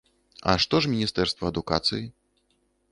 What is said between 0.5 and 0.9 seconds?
А што